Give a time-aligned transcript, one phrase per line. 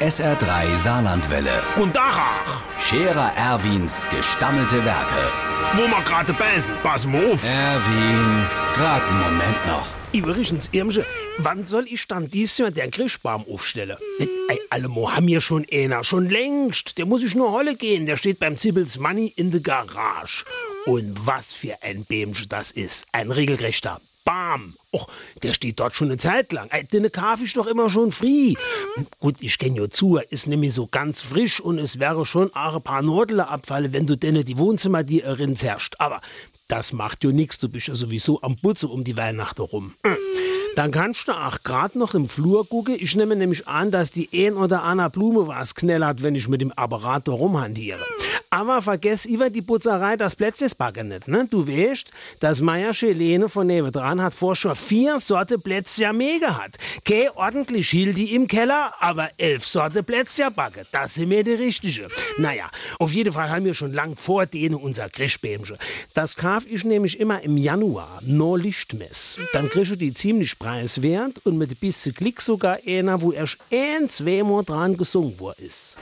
[0.00, 1.60] SR3 Saarlandwelle.
[1.76, 5.32] Und Dachach, Scherer Erwins gestammelte Werke.
[5.74, 7.44] wo wir gerade beißen, pass mal auf.
[7.44, 9.86] Erwin, grad einen Moment noch.
[10.12, 11.04] Übrigens, Irmsche,
[11.38, 13.96] wann soll ich dann dieses Jahr den Christbaum aufstellen?
[14.48, 16.96] Ey, Allemo haben wir schon einer, schon längst.
[16.96, 20.44] Der muss ich nur holle gehen, der steht beim Zibbels Money in der Garage.
[20.86, 24.74] Und was für ein Bämsche das ist, ein regelrechter Bam.
[24.92, 25.08] Och,
[25.42, 26.68] der steht dort schon eine Zeit lang.
[26.68, 28.56] Ey, den kauf ich doch immer schon free.
[29.20, 32.54] Gut, ich kenn ja zu, er ist nämlich so ganz frisch und es wäre schon
[32.54, 35.94] auch ein paar Nordele abfallen, wenn du denn die Wohnzimmer dir erin zerrscht.
[35.98, 36.20] Aber
[36.68, 39.94] das macht ja nix, du bist ja sowieso am Putze um die Weihnachten rum.
[40.78, 42.94] Dann kannst du auch grad noch im Flur gucken.
[43.00, 46.60] Ich nehme nämlich an, dass die ein oder andere Blume was knellert, wenn ich mit
[46.60, 47.98] dem Apparat da rumhantiere.
[48.50, 51.26] Aber vergess über die Putzerei das Plätzchesbacken nicht.
[51.26, 51.48] Ne?
[51.50, 52.10] Du weißt,
[52.40, 56.78] das Meier Helene von nebendran hat vor schon vier Sorte Plätzchen mehr gehabt.
[57.04, 60.86] Keine ordentlich Hildi im Keller, aber elf Sorte Plätzchen backen.
[60.92, 62.08] Das sind mir die richtige.
[62.38, 62.70] Naja,
[63.00, 65.76] auf jeden Fall haben wir schon lang vor denen unser Christbämchen.
[66.14, 69.38] Das kauf ich nämlich immer im Januar, no Lichtmess.
[69.52, 74.06] Dann kriegst du die ziemlich preiswert und mit bisschen Klick sogar einer, wo erst ein,
[74.10, 75.96] zweimal dran gesungen worden ist.